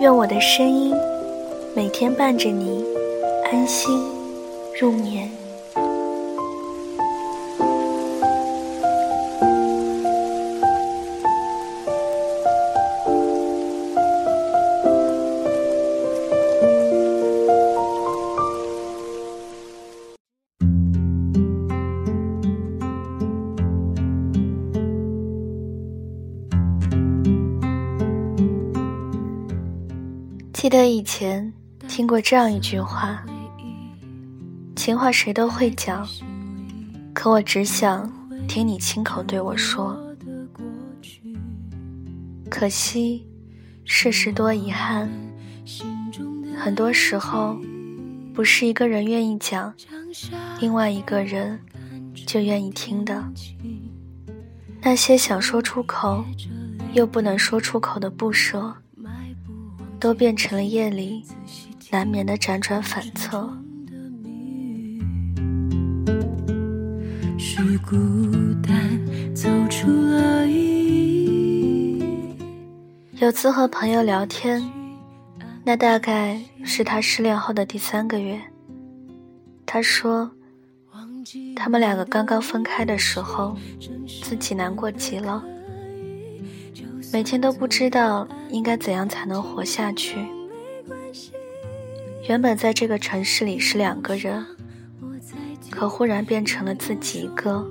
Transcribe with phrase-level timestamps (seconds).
[0.00, 0.94] 愿我的声音
[1.76, 2.82] 每天伴着你
[3.52, 4.00] 安心
[4.80, 5.39] 入眠。
[30.60, 31.50] 记得以前
[31.88, 33.24] 听过这样一句话
[34.76, 36.06] ：“情话谁都会讲，
[37.14, 38.12] 可我只想
[38.46, 39.98] 听你亲口对我说。”
[42.50, 43.26] 可惜，
[43.86, 45.08] 世事多遗憾，
[46.58, 47.58] 很多时候
[48.34, 49.72] 不是一个人愿意讲，
[50.60, 51.58] 另外一个人
[52.26, 53.24] 就愿意听的。
[54.82, 56.22] 那些想说出口
[56.92, 58.76] 又不能说出口的不舍。
[60.00, 61.22] 都变成了夜里
[61.90, 63.48] 难眠的辗转反侧。
[73.18, 74.62] 有次和朋友聊天，
[75.62, 78.40] 那大概是他失恋后的第三个月。
[79.66, 80.30] 他说，
[81.54, 83.54] 他们两个刚刚分开的时候，
[84.22, 85.44] 自己难过极了。
[87.12, 90.16] 每天都不知道应该怎样才能活下去。
[92.28, 94.46] 原本在这个城市里是两个人，
[95.70, 97.66] 可忽然变成了自己一个。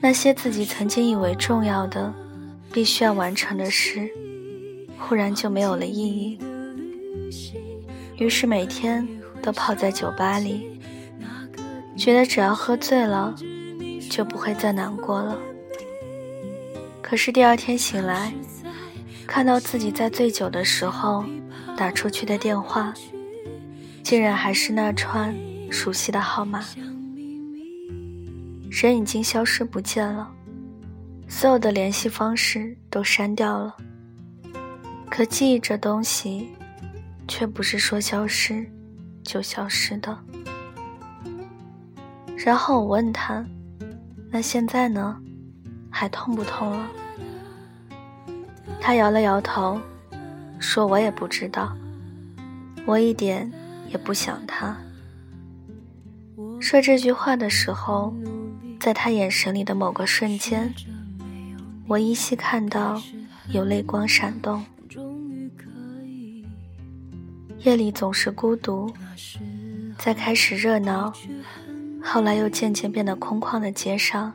[0.00, 2.12] 那些自己曾经以为重要的、
[2.72, 4.10] 必须要完成的事，
[4.98, 6.38] 忽然就没有了意义。
[8.16, 9.06] 于是每天
[9.40, 10.80] 都泡在酒吧里，
[11.96, 13.34] 觉得只要喝醉了，
[14.10, 15.38] 就不会再难过了。
[17.08, 18.30] 可是第二天醒来，
[19.26, 21.24] 看到自己在醉酒的时候
[21.74, 22.92] 打出去的电话，
[24.02, 25.34] 竟然还是那串
[25.70, 26.62] 熟悉的号码。
[28.70, 30.30] 人已经消失不见了，
[31.28, 33.74] 所有的联系方式都删掉了。
[35.08, 36.50] 可记忆这东西，
[37.26, 38.70] 却不是说消失
[39.22, 40.16] 就消失的。
[42.36, 43.42] 然后我问他
[44.30, 45.18] ：“那现在呢？”
[45.90, 46.88] 还痛不痛了？
[48.80, 49.80] 他摇了摇头，
[50.58, 51.76] 说：“我也不知道，
[52.86, 53.50] 我一点
[53.88, 54.76] 也不想他。”
[56.60, 58.14] 说这句话的时候，
[58.80, 60.72] 在他眼神里的某个瞬间，
[61.86, 63.00] 我依稀看到
[63.48, 64.64] 有泪光闪动。
[67.60, 68.92] 夜里总是孤独，
[69.98, 71.12] 在开始热闹，
[72.02, 74.32] 后来又渐渐变得空旷的街上。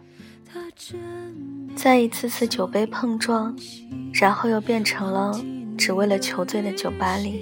[1.76, 3.56] 在一次次酒杯碰撞，
[4.14, 5.40] 然后又变成了
[5.78, 7.42] 只为了求醉的酒吧里，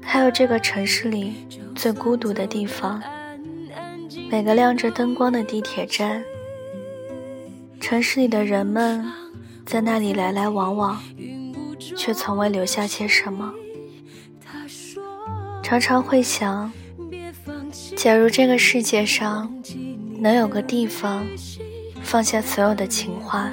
[0.00, 1.34] 还有这个城市里
[1.74, 3.02] 最孤独的地方，
[4.30, 6.22] 每个亮着灯光的地铁站，
[7.80, 9.04] 城市里的人们
[9.64, 11.02] 在那里来来往往，
[11.96, 13.52] 却从未留下些什么。
[15.62, 16.70] 常常会想，
[17.96, 19.52] 假如这个世界上
[20.20, 21.26] 能有个地方。
[22.06, 23.50] 放下所有的情话。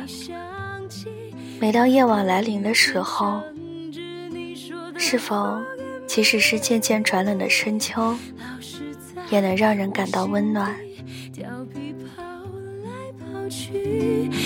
[1.60, 3.42] 每当夜晚来临的时候，
[4.96, 5.60] 是否
[6.06, 8.16] 即使是渐渐转冷的深秋，
[9.32, 10.72] 也能让人感到温暖？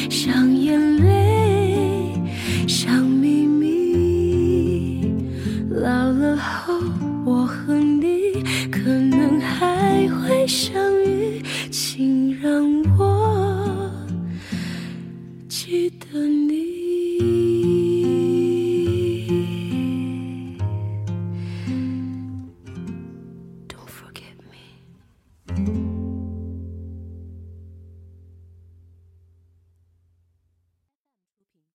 [0.09, 2.13] 像眼泪，
[2.65, 5.11] 像秘密，
[5.69, 6.66] 老了后。